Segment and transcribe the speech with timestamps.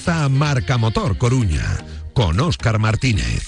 [0.00, 1.76] Comienza Marca Motor Coruña
[2.14, 3.46] con Óscar Martínez.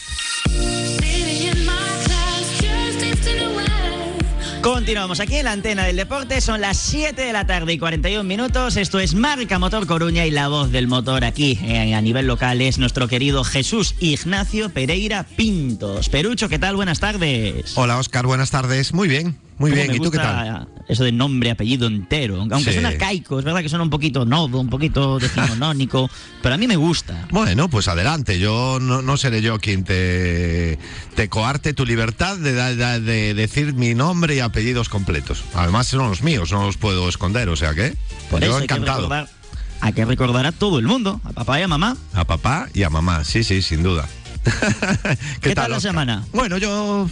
[4.60, 8.22] Continuamos aquí en la antena del deporte, son las 7 de la tarde y 41
[8.24, 8.76] minutos.
[8.76, 12.60] Esto es Marca Motor Coruña y la voz del motor aquí eh, a nivel local
[12.60, 16.10] es nuestro querido Jesús Ignacio Pereira Pintos.
[16.10, 16.76] Perucho, ¿qué tal?
[16.76, 17.72] Buenas tardes.
[17.76, 18.92] Hola Oscar, buenas tardes.
[18.92, 19.90] Muy bien, muy ¿Cómo bien.
[19.92, 20.68] me ¿Y tú qué tal?
[20.88, 22.40] Eso de nombre, apellido entero.
[22.40, 22.72] Aunque Sí.
[22.72, 26.10] suena caico, es verdad que suena un poquito nodo, un poquito decimonónico,
[26.42, 27.26] pero a mí me gusta.
[27.30, 28.38] Bueno, pues adelante.
[28.38, 30.78] Yo no, no seré yo quien te,
[31.14, 32.52] te coarte tu libertad de,
[33.00, 35.44] de decir mi nombre y apellidos completos.
[35.54, 37.94] Además son los míos, no los puedo esconder, o sea que
[38.30, 39.02] Por yo eso hay que, encantado.
[39.02, 39.28] recordar,
[39.80, 41.96] hay que recordar a todo el mundo, a papá y a mamá.
[42.12, 44.08] A papá y a mamá, sí, sí, sin duda.
[45.40, 46.24] ¿Qué tal la semana?
[46.32, 47.08] Bueno, yo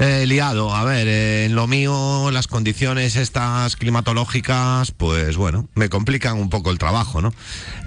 [0.00, 0.74] eh, liado.
[0.74, 6.50] A ver, eh, en lo mío, las condiciones estas climatológicas, pues bueno, me complican un
[6.50, 7.32] poco el trabajo, ¿no?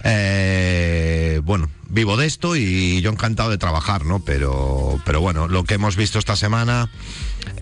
[0.03, 4.19] Eh, bueno, vivo de esto y yo encantado de trabajar, ¿no?
[4.19, 6.89] Pero, pero bueno, lo que hemos visto esta semana.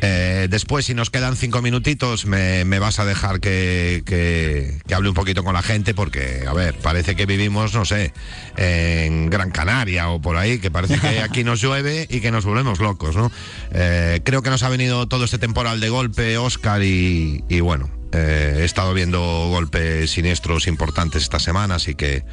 [0.01, 4.93] Eh, después, si nos quedan cinco minutitos, me, me vas a dejar que, que- que
[4.95, 8.13] hable un poquito con la gente, porque, a ver, parece que vivimos, no sé,
[8.57, 12.45] en Gran Canaria o por ahí, que parece que aquí nos llueve y que nos
[12.45, 13.31] volvemos locos, ¿no?
[13.73, 17.89] Eh, creo que nos ha venido todo este temporal de golpe, Oscar, y, y bueno,
[18.11, 22.23] eh, he estado viendo golpes siniestros importantes esta semana, así que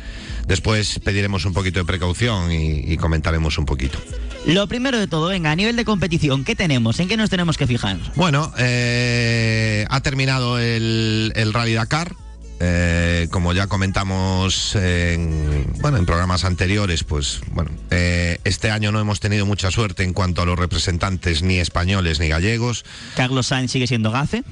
[0.46, 3.98] después pediremos un poquito de precaución y, y comentaremos un poquito.
[4.46, 7.00] Lo primero de todo, venga, a nivel de competición, ¿qué tenemos?
[7.00, 7.98] ¿En qué nos tenemos que fijar?
[8.14, 12.14] Bueno, eh, ha terminado el, el Rally Dakar.
[12.60, 18.98] Eh, como ya comentamos en, bueno, en programas anteriores, pues bueno, eh, este año no
[18.98, 22.84] hemos tenido mucha suerte en cuanto a los representantes ni españoles ni gallegos.
[23.14, 24.42] ¿Carlos Sainz sigue siendo gafe?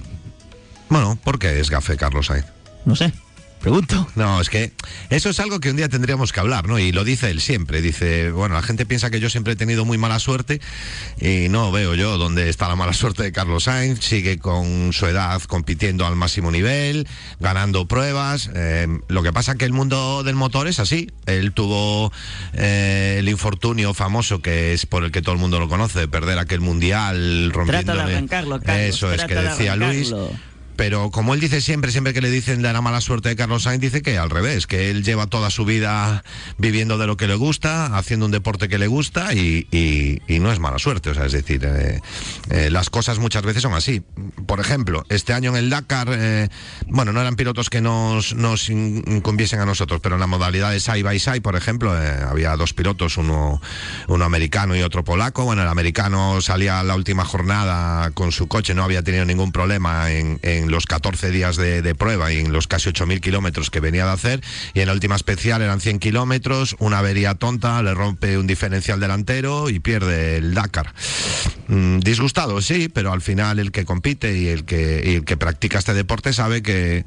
[0.89, 2.47] Bueno, ¿por qué es gafe Carlos Sainz?
[2.85, 3.13] No sé,
[3.61, 4.07] pregunto.
[4.15, 4.73] No, es que
[5.11, 6.79] eso es algo que un día tendríamos que hablar, ¿no?
[6.79, 7.83] Y lo dice él siempre.
[7.83, 10.61] Dice, bueno, la gente piensa que yo siempre he tenido muy mala suerte
[11.21, 14.05] y no veo yo dónde está la mala suerte de Carlos Sainz.
[14.05, 17.09] Sigue con su edad compitiendo al máximo nivel,
[17.41, 18.49] ganando pruebas.
[18.55, 21.11] Eh, lo que pasa que el mundo del motor es así.
[21.27, 22.13] Él tuvo
[22.53, 26.07] eh, el infortunio famoso que es por el que todo el mundo lo conoce, de
[26.07, 27.95] perder aquel mundial rompiendo.
[27.95, 28.95] Trata de arrancarlo, Carlos.
[28.95, 30.15] Eso es que de decía Luis.
[30.77, 33.63] Pero como él dice siempre, siempre que le dicen de la mala suerte de Carlos
[33.65, 36.23] Sainz, dice que al revés, que él lleva toda su vida
[36.59, 40.39] viviendo de lo que le gusta, haciendo un deporte que le gusta y, y- y
[40.39, 41.11] no es mala suerte.
[41.11, 42.01] O sea, es decir, eh,
[42.51, 44.03] eh, las cosas muchas veces son así.
[44.47, 46.49] Por ejemplo, este año en el Dakar, eh,
[46.89, 50.71] bueno, no eran pilotos que nos, nos in- incumbiesen a nosotros, pero en la modalidad
[50.73, 53.61] de side by side, por ejemplo, eh, había dos pilotos, uno,
[54.09, 55.45] uno americano y otro polaco.
[55.45, 60.11] Bueno, el americano salía la última jornada con su coche, no había tenido ningún problema
[60.11, 63.81] en, en los 14 días de, de prueba y en los casi 8.000 kilómetros que
[63.81, 64.41] venía de hacer.
[64.75, 69.01] Y en la última especial eran 100 kilómetros, una avería tonta, le rompe un diferencial
[69.01, 70.95] delantero y pierde el Dakar.
[71.69, 75.37] Mm, disgustado, sí, pero al final el que compite y el que, y el que
[75.37, 77.05] practica este deporte sabe que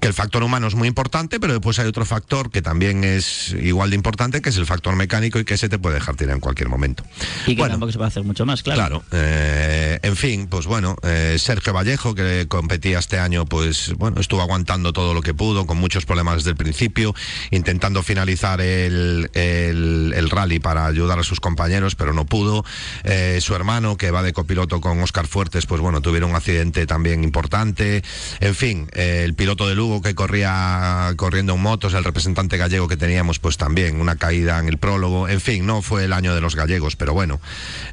[0.00, 3.54] que el factor humano es muy importante, pero después hay otro factor que también es
[3.60, 6.34] igual de importante, que es el factor mecánico y que se te puede dejar tirar
[6.34, 7.04] en cualquier momento.
[7.46, 8.80] Y que Bueno, tampoco se puede hacer mucho más, claro.
[8.80, 14.20] Claro, eh, en fin, pues bueno, eh, Sergio Vallejo, que competía este año, pues bueno,
[14.20, 17.14] estuvo aguantando todo lo que pudo, con muchos problemas desde el principio,
[17.50, 22.64] intentando finalizar el, el- rally para ayudar a sus compañeros, pero no pudo.
[23.04, 26.86] Eh, su hermano, que va de copiloto con Oscar Fuertes, pues bueno, tuvieron un accidente
[26.86, 28.02] también importante.
[28.40, 32.86] En fin, eh, el piloto de Lugo que corría corriendo en motos, el representante gallego
[32.86, 35.28] que teníamos, pues también una caída en el prólogo.
[35.28, 37.40] En fin, no fue el año de los gallegos, pero bueno.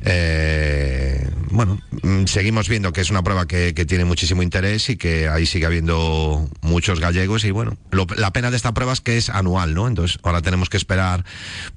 [0.03, 5.27] eh, bueno, mm, seguimos viendo que es una prueba que tiene muchísimo interés y que
[5.27, 7.77] ahí sigue habiendo muchos gallegos y bueno,
[8.15, 9.87] la pena de esta prueba es que es anual, ¿no?
[9.87, 11.25] Entonces ahora tenemos que esperar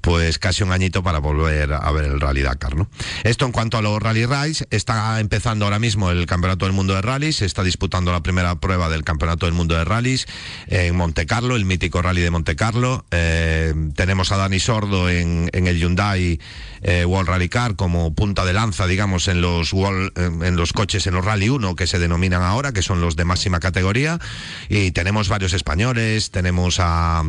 [0.01, 2.89] pues casi un añito para volver a ver el Rally Dakar, ¿no?
[3.23, 6.93] Esto en cuanto a los Rally Rides, está empezando ahora mismo el Campeonato del Mundo
[6.93, 10.27] de Rallys, está disputando la primera prueba del Campeonato del Mundo de Rallys
[10.67, 13.05] en Monte Carlo, el mítico Rally de Monte Carlo.
[13.11, 16.39] Eh, tenemos a Dani Sordo en, el Hyundai
[16.81, 19.73] eh, World Rally Car como punta de lanza, digamos, en los,
[20.15, 23.15] en en los coches, en los Rally 1 que se denominan ahora, que son los
[23.15, 24.19] de máxima categoría.
[24.67, 27.23] Y tenemos varios españoles, tenemos a...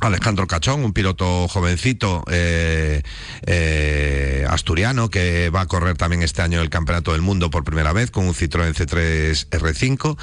[0.00, 3.02] Alejandro Cachón, un piloto jovencito eh,
[3.46, 7.92] eh, asturiano que va a correr también este año el Campeonato del Mundo por primera
[7.92, 10.16] vez con un Citroën C3 R5.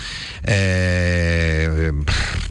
[0.44, 1.92] Eh,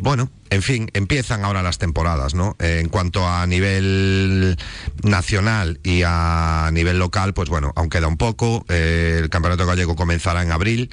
[0.00, 2.56] bueno, en fin, empiezan ahora las temporadas, ¿no?
[2.58, 4.58] Eh, en cuanto a nivel
[5.02, 8.62] nacional y a nivel local, pues bueno, aún queda un poco.
[8.69, 10.90] Eh, el campeonato gallego comenzará en abril.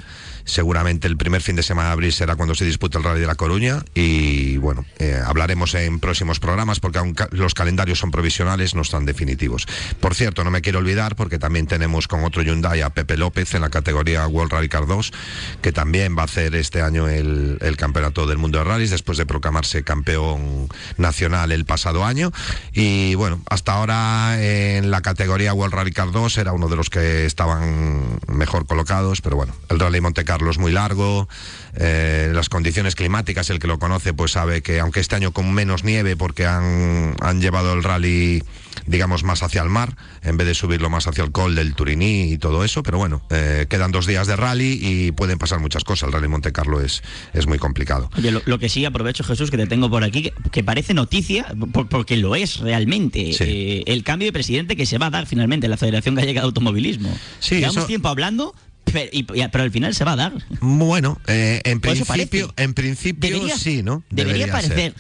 [0.50, 3.28] Seguramente el primer fin de semana de abril será cuando se dispute el Rally de
[3.28, 8.74] la Coruña y bueno, eh, hablaremos en próximos programas porque aún los calendarios son provisionales,
[8.74, 9.68] no están definitivos.
[10.00, 13.54] Por cierto, no me quiero olvidar porque también tenemos con otro Hyundai a Pepe López
[13.54, 15.12] en la categoría World Rally Car 2,
[15.62, 19.28] que también va a hacer este año el, campeonato del mundo de rallies después de
[19.50, 22.32] proclamarse campeón nacional el pasado año.
[22.72, 26.90] Y bueno, hasta ahora en la categoría World Rally Car 2 era uno de los
[26.92, 31.28] que estaban mejor colocados, pero bueno, el Rally Monte Carlo es muy largo,
[31.76, 35.52] eh, las condiciones climáticas, el que lo conoce pues sabe que aunque este año con
[35.52, 38.44] menos nieve porque han, han llevado el rally
[38.86, 42.32] digamos más hacia el mar en vez de subirlo más hacia el col del Turiní
[42.32, 45.84] y todo eso pero bueno eh, quedan dos días de rally y pueden pasar muchas
[45.84, 46.08] cosas.
[46.08, 47.02] El rally Monte Carlo es,
[47.34, 48.10] es muy complicado.
[48.18, 50.94] Oye, lo, lo que sí aprovecho Jesús que te tengo por aquí que, que parece
[50.94, 53.44] noticia por, porque lo es realmente Sí.
[53.46, 56.42] eh, el cambio de presidente que se va a dar finalmente en la Federación Gallega
[56.42, 57.16] de Automovilismo.
[57.40, 58.54] Sí, llevamos eso- tiempo hablando
[58.86, 60.34] pero, y- pero al final se va a dar.
[60.62, 64.94] Bueno eh, en principio en principio sí no debería parecer.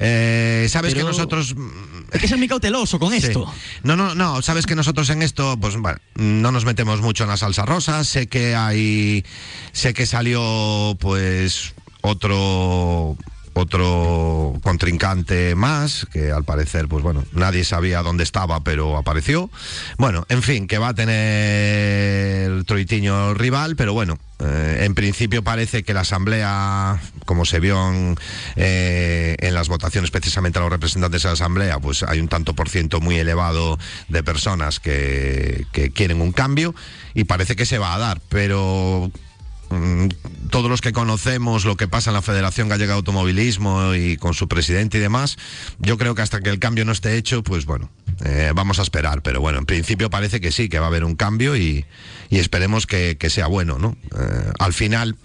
[0.00, 1.54] Eh, sabes Pero- que nosotros
[2.12, 3.18] hay que ser muy cauteloso con Sí.
[3.18, 3.52] esto
[3.82, 7.30] No, no, no, sabes que nosotros en esto, pues bueno, no nos metemos mucho en
[7.30, 8.04] la salsa rosa.
[8.04, 9.24] Sé que hay,
[9.72, 13.16] sé que salió, pues, otro
[13.58, 19.50] otro contrincante más, que al parecer, pues bueno, nadie sabía dónde estaba, pero apareció.
[19.96, 25.82] Bueno, en fin, que va a tener Troitiño rival, pero bueno, eh, en principio parece
[25.82, 28.16] que la Asamblea, como se vio en,
[28.56, 32.54] eh, en las votaciones precisamente a los representantes de la Asamblea, pues hay un tanto
[32.54, 33.78] por ciento muy elevado
[34.08, 36.74] de personas que, que quieren un cambio
[37.14, 39.10] y parece que se va a dar, pero
[40.50, 44.34] todos los que conocemos lo que pasa en la Federación Gallega de Automovilismo y con
[44.34, 45.36] su presidente y demás,
[45.78, 47.90] yo creo que hasta que el cambio no esté hecho, pues bueno,
[48.24, 49.22] eh, vamos a esperar.
[49.22, 51.84] Pero bueno, en principio parece que sí, que va a haber un cambio y,
[52.30, 53.96] y esperemos que, que sea bueno, ¿no?
[54.18, 55.16] Eh, al final...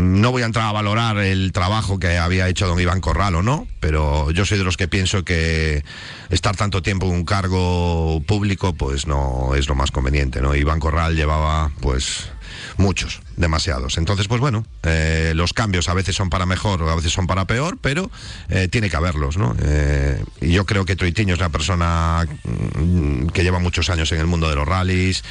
[0.00, 3.42] No voy a entrar a valorar el trabajo que había hecho don Iván Corral o
[3.42, 5.84] no, pero yo soy de los que pienso que
[6.30, 10.54] estar tanto tiempo en un cargo público pues no es lo más conveniente, ¿no?
[10.54, 12.30] Iván Corral llevaba pues
[12.78, 13.98] muchos, demasiados.
[13.98, 17.26] Entonces, pues bueno, eh, los cambios a veces son para mejor o a veces son
[17.26, 18.10] para peor, pero
[18.48, 19.54] eh, tiene que haberlos, ¿no?
[19.62, 24.20] Eh, y yo creo que Troitiño es una persona mm, que lleva muchos años en
[24.20, 25.24] el mundo de los rallies,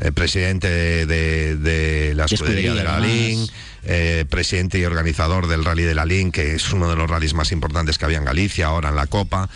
[0.00, 3.00] eh, presidente de, de- de la De escudería de la.
[3.00, 3.46] LIN,
[3.84, 7.34] eh, presidente y organizador del Rally de la LIN, que es uno de los rallies
[7.34, 9.48] más importantes que había en Galicia, ahora en la Copa.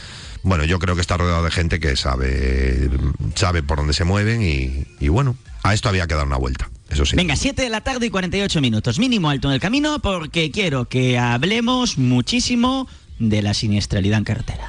[0.44, 2.90] Bueno, yo creo que está rodeado de gente que sabe,
[3.36, 6.68] sabe por dónde se mueven y, y bueno, a esto había que dar una vuelta,
[6.90, 7.14] eso sí.
[7.14, 8.98] Venga, 7 de la tarde y 48 minutos.
[8.98, 12.88] Mínimo alto en el camino porque quiero que hablemos muchísimo
[13.20, 14.68] de la siniestralidad en carretera.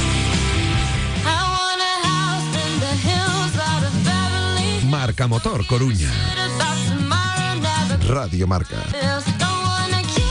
[5.11, 6.09] Marca Motor Coruña.
[8.07, 8.77] Radio Marca.
[8.91, 9.25] feels.
[9.37, 10.23] Don't wanna kill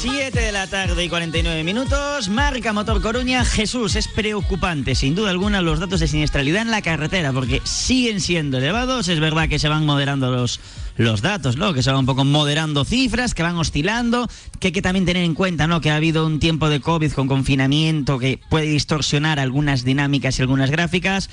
[0.00, 2.28] 7 de la tarde y 49 minutos.
[2.28, 3.44] Marca Motor Coruña.
[3.44, 8.20] Jesús, es preocupante, sin duda alguna, los datos de siniestralidad en la carretera, porque siguen
[8.20, 9.06] siendo elevados.
[9.06, 10.58] Es verdad que se van moderando los,
[10.96, 11.72] los datos, ¿no?
[11.72, 14.28] Que se van un poco moderando cifras, que van oscilando,
[14.58, 15.80] que hay que también tener en cuenta, ¿no?
[15.80, 20.42] Que ha habido un tiempo de COVID con confinamiento que puede distorsionar algunas dinámicas y
[20.42, 21.30] algunas gráficas.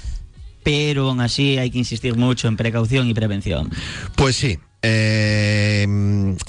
[0.63, 3.69] Pero aún así hay que insistir mucho en precaución y prevención.
[4.15, 4.59] Pues sí.
[4.83, 5.87] Eh,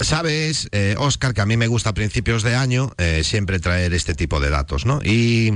[0.01, 3.93] Sabes, eh, Oscar, que a mí me gusta a principios de año eh, siempre traer
[3.93, 5.01] este tipo de datos, ¿no?
[5.03, 5.53] Y,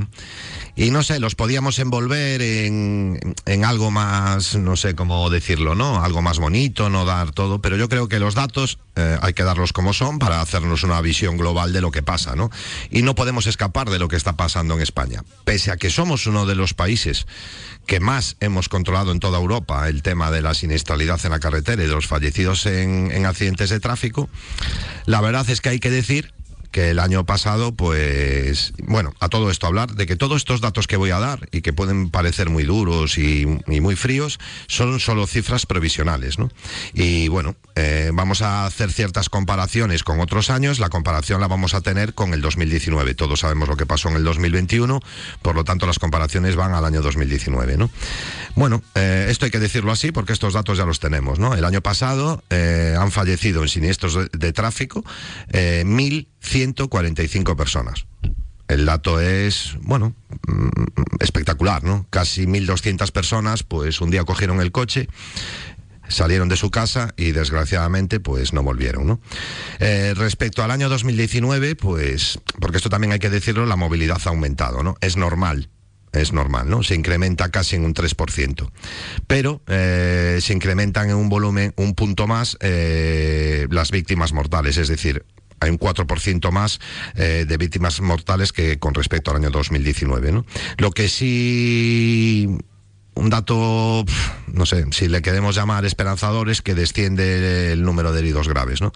[0.75, 6.03] no sé, los podíamos envolver en, en algo más, no sé cómo decirlo, ¿no?
[6.03, 9.43] Algo más bonito, no dar todo, pero yo creo que los datos eh, hay que
[9.43, 12.49] darlos como son para hacernos una visión global de lo que pasa, ¿no?
[12.89, 15.23] Y no podemos escapar de lo que está pasando en España.
[15.43, 17.27] Pese a que somos uno de los países
[17.85, 21.83] que más hemos controlado en toda Europa el tema de la siniestralidad en la carretera
[21.83, 24.29] y de los fallecidos en, en accidentes de tráfico,
[25.05, 26.33] la verdad es que hay que decir
[26.71, 30.87] que el año pasado, pues, bueno, a todo esto hablar de que todos estos datos
[30.87, 35.25] que voy a dar y que pueden parecer muy duros y, muy fríos, son solo
[35.25, 36.49] cifras provisionales, ¿no?
[36.93, 41.73] Y bueno, eh, vamos a hacer ciertas comparaciones con otros años, la comparación la vamos
[41.73, 44.99] a tener con el 2019, todos sabemos lo que pasó en el 2021,
[45.41, 47.89] por lo tanto las comparaciones van al año 2019, ¿no?
[48.55, 51.53] Bueno, eh, esto hay que decirlo así porque estos datos ya los tenemos, ¿no?
[51.55, 55.03] El año pasado eh, han fallecido en siniestros de, tráfico
[55.51, 55.83] eh,
[56.41, 58.05] 1.145 personas.
[58.67, 60.15] El dato es, bueno,
[60.47, 60.69] mm,
[61.19, 62.05] espectacular, ¿no?
[62.09, 65.07] Casi 1.200 personas, pues un día cogieron el coche,
[66.09, 69.07] salieron de su casa y desgraciadamente pues no volvieron.
[69.07, 69.21] ¿no?
[69.79, 74.29] Eh, respecto al año 2019, pues, porque esto también hay que decirlo, la movilidad ha
[74.29, 74.95] aumentado, ¿no?
[75.01, 75.69] Es normal.
[76.11, 76.81] Es normal, ¿no?
[76.81, 78.71] Se incrementa casi en un 3%.
[79.27, 84.77] Pero eh, se incrementan en un volumen, un punto más, eh, las víctimas mortales.
[84.77, 85.23] Es decir,
[85.59, 86.79] hay un 4% más
[87.15, 90.31] eh, de víctimas mortales que con respecto al año 2019.
[90.31, 90.45] ¿no?
[90.77, 92.47] Lo que sí
[93.19, 94.05] un dato,
[94.47, 98.81] no sé, si le queremos llamar esperanzador, es que desciende el número de heridos graves,
[98.81, 98.91] ¿no?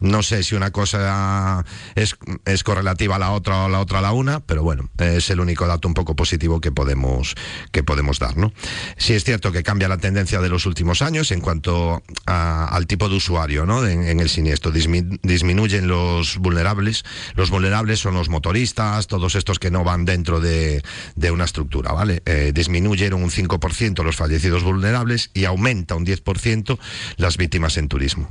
[0.00, 4.02] No sé si una cosa es, es correlativa a la otra o la otra a
[4.02, 7.34] la una, pero bueno, es el único dato un poco positivo que podemos,
[7.72, 8.52] que podemos dar, ¿no?
[8.96, 12.86] Sí es cierto que cambia la tendencia de los últimos años en cuanto a- al
[12.86, 13.86] tipo de usuario, ¿no?
[13.86, 14.72] En, en el siniestro.
[14.72, 17.04] Dismi- disminuyen los vulnerables.
[17.36, 20.82] Los vulnerables son los motoristas, todos estos que no van dentro de,
[21.14, 22.22] de una estructura, ¿vale?
[22.26, 23.67] Eh, disminuyeron un 5%
[24.04, 26.78] los fallecidos vulnerables y aumenta un 10%
[27.16, 28.28] las víctimas en turismo.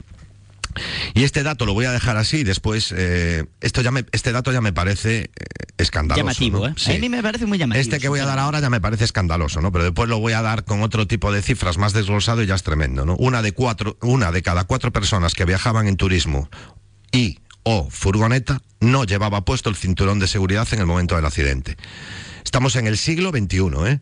[1.14, 4.52] Y este dato lo voy a dejar así, después, eh, esto ya me, este dato
[4.52, 5.30] ya me parece eh,
[5.78, 6.24] escandaloso.
[6.24, 6.68] Llamativo, ¿no?
[6.68, 6.74] ¿eh?
[6.78, 6.96] Sí.
[6.96, 7.82] A mí me parece muy llamativo.
[7.82, 9.72] Este que voy a dar ahora ya me parece escandaloso, ¿no?
[9.72, 12.56] Pero después lo voy a dar con otro tipo de cifras más desglosado y ya
[12.56, 13.16] es tremendo, ¿no?
[13.16, 16.50] Una de cuatro, una de cada cuatro personas que viajaban en turismo
[17.12, 21.78] y o furgoneta no llevaba puesto el cinturón de seguridad en el momento del accidente.
[22.44, 24.00] Estamos en el siglo XXI, ¿eh?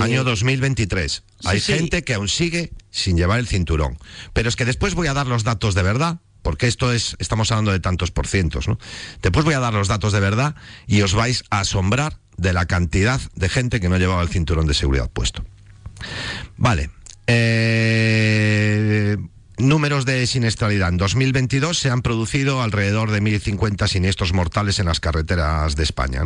[0.00, 1.22] Año 2023.
[1.44, 1.72] Hay sí.
[1.72, 3.98] gente que aún sigue sin llevar el cinturón.
[4.32, 7.50] Pero es que después voy a dar los datos de verdad, porque esto es, estamos
[7.50, 8.78] hablando de tantos por cientos, ¿no?
[9.22, 10.54] Después voy a dar los datos de verdad
[10.86, 14.66] y os vais a asombrar de la cantidad de gente que no llevaba el cinturón
[14.66, 15.44] de seguridad puesto.
[16.56, 16.90] Vale.
[17.26, 19.16] Eh,
[19.62, 20.90] números de siniestralidad.
[20.90, 26.22] En 2022 se han producido alrededor de 1.050 siniestros mortales en las carreteras de España.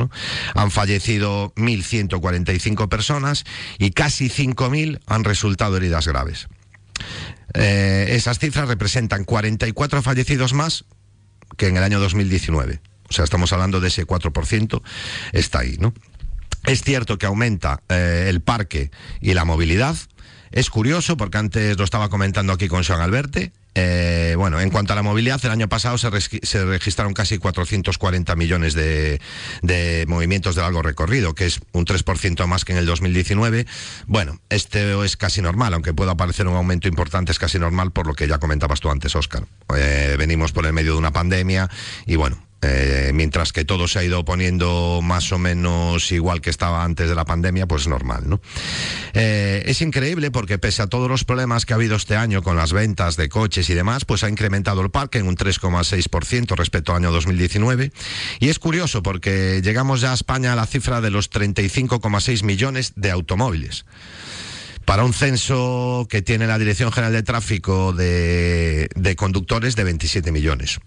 [0.55, 3.45] Han fallecido 1.145 personas
[3.79, 6.49] y casi 5.000 han resultado heridas graves.
[7.55, 10.85] Eh, esas cifras representan 44 fallecidos más
[11.57, 12.81] que en el año 2019.
[13.09, 14.83] O sea, estamos hablando de ese 4%,
[15.33, 15.95] está ahí, ¿no?
[16.65, 18.91] Es cierto que aumenta eh, el parque
[19.21, 19.97] y la movilidad.
[20.51, 23.53] Es curioso porque antes lo estaba comentando aquí con Joan Alberte.
[23.79, 26.09] Eh, bueno, en cuanto a la movilidad, el año pasado se,
[26.65, 29.21] registraron casi 440 millones de,
[29.61, 33.67] de movimientos de largo recorrido, que es un 3% más que en el 2019.
[34.07, 38.07] Bueno, este es casi normal, aunque pueda parecer un aumento importante, es casi normal por
[38.07, 39.45] lo que ya comentabas tú antes, Óscar.
[39.77, 41.69] Eh, venimos por el medio de una pandemia
[42.07, 46.51] y bueno, eh, mientras que todo se ha ido poniendo más o menos igual que
[46.51, 48.41] estaba antes de la pandemia, pues normal, ¿no?
[49.15, 52.57] Eh, es increíble porque pese a todos los problemas que ha habido este año con
[52.57, 56.93] las ventas de coches y demás, pues ha incrementado el parque en un 3,6% respecto
[56.93, 57.93] al año 2019.
[58.41, 62.93] Y es curioso porque llegamos ya a España a la cifra de los 35,6 millones
[62.97, 63.85] de automóviles
[64.85, 70.31] para un censo que tiene la Dirección General de Tráfico de, de conductores de 27
[70.31, 70.79] millones.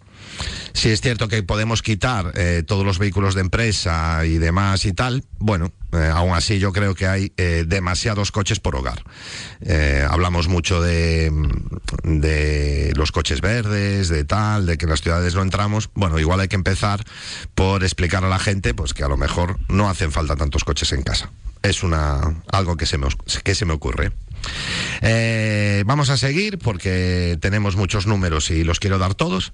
[0.73, 4.93] Si es cierto que podemos quitar eh, todos los vehículos de empresa y demás y
[4.93, 9.03] tal, bueno, eh, aún así yo creo que hay eh, demasiados coches por hogar.
[9.61, 11.31] Eh, hablamos mucho de,
[12.03, 15.89] de los coches verdes, de tal, de que en las ciudades no entramos.
[15.95, 17.03] Bueno, igual hay que empezar
[17.55, 20.91] por explicar a la gente pues que a lo mejor no hacen falta tantos coches
[20.91, 21.31] en casa.
[21.63, 23.07] Es una algo que se me,
[23.43, 24.11] que se me ocurre.
[25.01, 29.53] Eh, vamos a seguir porque tenemos muchos números y los quiero dar todos.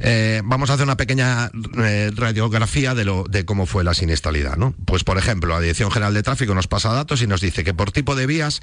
[0.00, 4.56] Eh, vamos a hacer una pequeña eh, radiografía de, lo, de cómo fue la siniestralidad.
[4.56, 4.74] ¿no?
[4.84, 7.74] Pues, por ejemplo, la Dirección General de Tráfico nos pasa datos y nos dice que
[7.74, 8.60] por tipo de vías,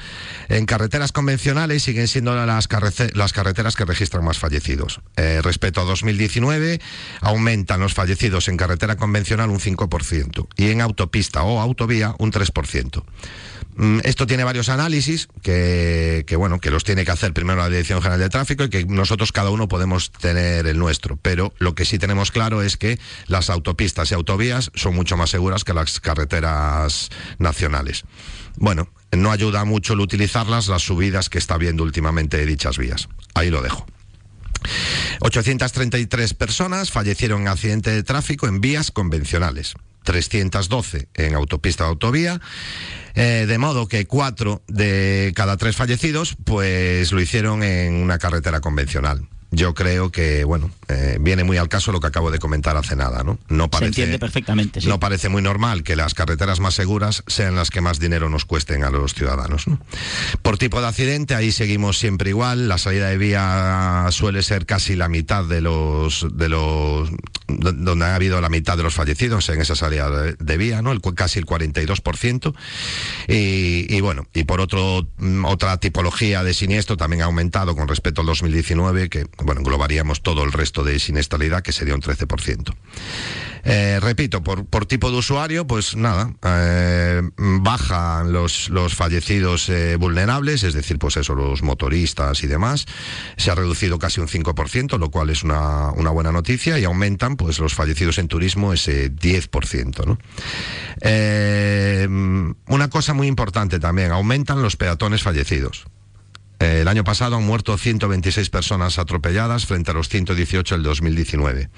[0.50, 2.68] en carreteras convencionales siguen siendo las,
[3.14, 5.02] las carreteras que registran más fallecidos.
[5.16, 6.82] Respecto a 2019,
[7.22, 13.04] aumentan los fallecidos en carretera convencional un 5% y en autopista o autovía un 3%.
[13.76, 18.02] Mm, Esto tiene varios análisis que, bueno, que los tiene que hacer primero la Dirección
[18.02, 21.18] General de Tráfico y que nosotros cada uno podemos tener el nuestro.
[21.18, 25.30] Pero lo que sí tenemos claro es que las autopistas y autovías son mucho más
[25.32, 28.04] seguras que las carreteras nacionales.
[28.58, 33.10] Bueno, no ayuda mucho el utilizarlas las subidas que está viendo últimamente dichas vías.
[33.34, 33.86] Ahí lo dejo.
[35.20, 39.74] 833 personas fallecieron en accidente de tráfico en vías convencionales.
[40.04, 42.42] 312 en autopista o autovía,
[43.16, 48.62] eh, de modo que cuatro de cada tres fallecidos pues lo hicieron en una carretera
[48.62, 49.28] convencional.
[49.56, 52.96] Yo creo que, bueno, eh, viene muy al caso lo que acabo de comentar hace
[52.96, 53.38] nada, ¿no?
[53.50, 54.88] No Se parece, entiende perfectamente, sí.
[54.88, 58.46] no parece muy normal que las carreteras más seguras sean las que más dinero nos
[58.46, 59.68] cuesten a los ciudadanos.
[59.68, 59.80] ¿no?
[60.42, 62.68] Por tipo de accidente, ahí seguimos siempre igual.
[62.68, 67.10] La salida de vía suele ser casi la mitad de los, de los,
[67.48, 70.82] do- donde ha habido la mitad de los fallecidos en esa salida de, de vía,
[70.82, 70.92] ¿no?
[70.92, 72.56] El, casi el 42%.
[73.28, 77.88] Y, y bueno, y por otro, mm, otra tipología de siniestro también ha aumentado con
[77.88, 82.74] respecto al 2019, que bueno, englobaríamos todo el resto de siniestralidad, que sería un 13%.
[83.66, 89.96] Eh, repito, por, por tipo de usuario, pues nada, eh, bajan los, los fallecidos eh,
[89.96, 92.86] vulnerables, es decir, pues eso, los motoristas y demás.
[93.38, 97.38] Se ha reducido casi un 5%, lo cual es una, una buena noticia, y aumentan
[97.38, 100.06] pues los fallecidos en turismo ese 10%.
[100.06, 100.18] ¿no?
[101.02, 102.08] Eh,
[102.68, 105.86] una cosa muy importante también, aumentan los peatones fallecidos.
[106.64, 111.70] Eh, El año pasado han muerto 126 personas atropelladas frente a los 118 del 2019.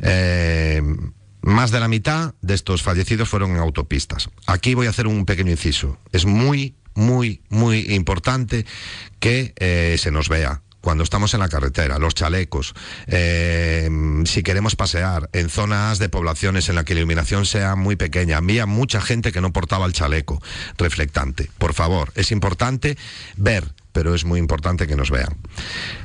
[0.00, 0.82] Eh,
[1.42, 4.30] más de la mitad de estos fallecidos fueron en autopistas.
[4.46, 5.98] Aquí voy a hacer un pequeño inciso.
[6.12, 8.64] Es muy, muy, muy importante
[9.20, 10.62] que eh, se nos vea.
[10.80, 12.72] Cuando estamos en la carretera, los chalecos,
[13.08, 18.38] si queremos pasear en zonas de poblaciones en las que la iluminación sea muy pequeña,
[18.38, 20.40] había mucha gente que no portaba el chaleco
[20.78, 21.50] reflectante.
[21.58, 22.96] Por favor, es importante
[23.36, 25.36] ver pero es muy importante que nos vean.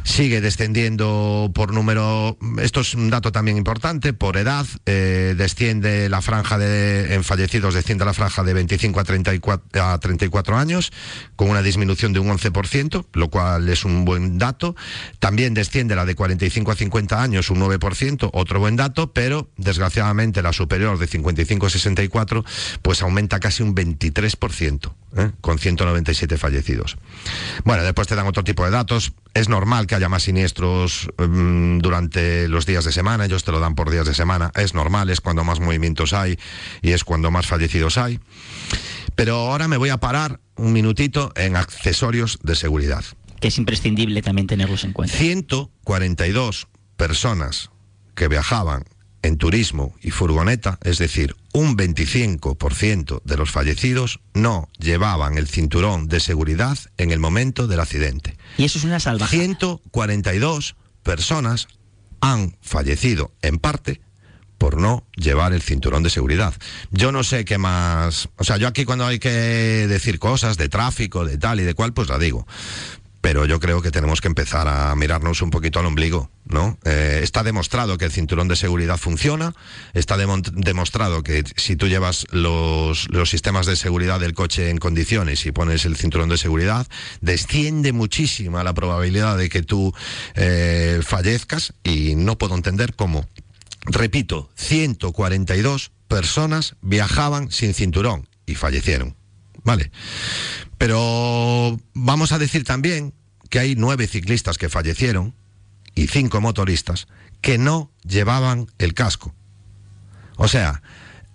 [0.03, 6.21] Sigue descendiendo por número, esto es un dato también importante, por edad, eh, desciende la
[6.21, 10.91] franja de, en fallecidos, desciende la franja de 25 a 34, a 34 años,
[11.35, 14.75] con una disminución de un 11%, lo cual es un buen dato.
[15.19, 20.41] También desciende la de 45 a 50 años, un 9%, otro buen dato, pero desgraciadamente
[20.41, 22.45] la superior de 55 a 64,
[22.81, 25.31] pues aumenta casi un 23%, ¿eh?
[25.41, 26.97] con 197 fallecidos.
[27.63, 29.13] Bueno, después te dan otro tipo de datos.
[29.33, 33.59] Es normal que haya más siniestros mm, durante los días de semana, ellos te lo
[33.59, 34.51] dan por días de semana.
[34.53, 36.37] Es normal, es cuando más movimientos hay
[36.83, 38.19] y es cuando más fallecidos hay.
[39.15, 43.03] Pero ahora me voy a parar un minutito en accesorios de seguridad.
[43.39, 45.15] Que es imprescindible también tenerlos en cuenta.
[45.15, 47.71] 142 personas
[48.13, 48.85] que viajaban
[49.23, 56.07] en turismo y furgoneta, es decir, un 25% de los fallecidos no llevaban el cinturón
[56.07, 58.37] de seguridad en el momento del accidente.
[58.57, 59.41] Y eso es una salvajada.
[59.41, 61.67] 142 personas
[62.21, 64.01] han fallecido en parte
[64.57, 66.53] por no llevar el cinturón de seguridad.
[66.91, 68.29] Yo no sé qué más...
[68.37, 71.73] O sea, yo aquí cuando hay que decir cosas de tráfico, de tal y de
[71.73, 72.47] cual, pues la digo.
[73.23, 76.77] Pero yo creo que tenemos que empezar a mirarnos un poquito al ombligo, ¿no?
[76.83, 79.55] Eh, está demostrado que el cinturón de seguridad funciona,
[79.93, 85.45] está demostrado que si tú llevas los, los sistemas de seguridad del coche en condiciones
[85.45, 86.85] y pones el cinturón de seguridad,
[87.21, 89.93] desciende muchísima la probabilidad de que tú
[90.35, 93.25] eh, fallezcas y no puedo entender cómo.
[93.85, 99.15] Repito, 142 personas viajaban sin cinturón y fallecieron.
[99.63, 99.91] ¿Vale?
[100.77, 103.13] Pero vamos a decir también
[103.49, 105.35] que hay nueve ciclistas que fallecieron
[105.95, 107.07] y cinco motoristas
[107.41, 109.33] que no llevaban el casco.
[110.37, 110.81] O sea,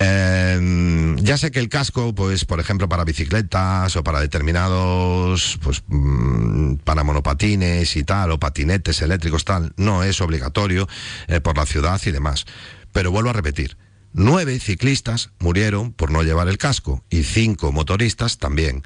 [0.00, 5.82] eh, ya sé que el casco, pues, por ejemplo, para bicicletas o para determinados, pues,
[5.88, 10.88] mm, para monopatines y tal, o patinetes eléctricos, tal, no es obligatorio
[11.26, 12.46] eh, por la ciudad y demás.
[12.92, 13.76] Pero vuelvo a repetir,
[14.12, 18.82] nueve ciclistas murieron por no llevar el casco y cinco motoristas también.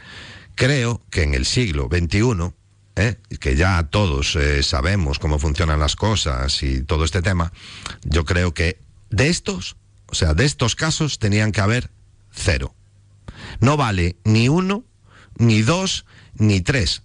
[0.55, 2.53] Creo que en el siglo XXI,
[2.97, 3.17] ¿eh?
[3.41, 7.53] que ya todos eh, sabemos cómo funcionan las cosas y todo este tema,
[8.05, 8.79] yo creo que
[9.11, 11.91] de estos, o sea, de estos casos tenían que haber
[12.31, 12.75] cero.
[13.61, 14.85] No vale ni uno,
[15.37, 16.05] ni dos,
[16.35, 17.03] ni tres.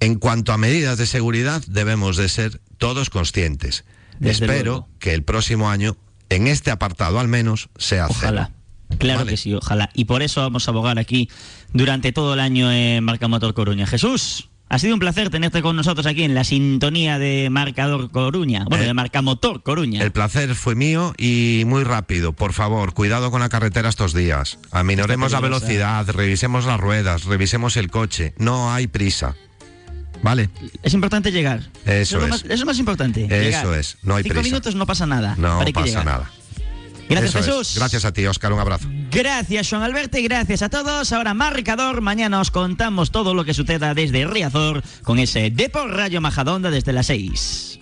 [0.00, 3.84] En cuanto a medidas de seguridad, debemos de ser todos conscientes.
[4.20, 4.88] Desde Espero luego.
[4.98, 5.96] que el próximo año,
[6.30, 8.50] en este apartado al menos, sea Ojalá.
[8.88, 8.98] cero.
[8.98, 9.30] Claro Vale.
[9.32, 9.90] que sí, ojalá.
[9.94, 11.28] Y por eso vamos a abogar aquí
[11.74, 13.86] durante todo el año en Marca Motor Coruña.
[13.86, 18.64] Jesús, ha sido un placer tenerte con nosotros aquí en la sintonía de Marcador Coruña.
[18.68, 20.02] Bueno, Eh, de Marca Motor Coruña.
[20.02, 22.32] El placer fue mío y muy rápido.
[22.32, 24.58] Por favor, cuidado con la carretera estos días.
[24.70, 28.32] Aminoremos la velocidad, revisemos las ruedas, revisemos el coche.
[28.38, 29.36] No hay prisa.
[30.22, 30.50] ¿Vale?
[30.82, 31.62] Es importante llegar.
[31.86, 32.28] Eso es.
[32.28, 33.24] Más, eso es más importante.
[33.24, 33.78] Eso llegar.
[33.78, 34.48] es, no hay Cinco prisa.
[34.48, 35.34] minutos no pasa nada.
[35.38, 36.30] No pasa nada.
[37.08, 37.46] Gracias, Eso es.
[37.46, 37.74] Jesús.
[37.76, 38.52] Gracias a ti, Oscar.
[38.52, 38.86] Un abrazo.
[39.10, 41.10] Gracias, Juan Alberto, y gracias a todos.
[41.12, 42.02] Ahora, marcador.
[42.02, 46.92] Mañana os contamos todo lo que suceda desde Riazor con ese Depor Rayo Majadonda desde
[46.92, 47.77] las 6.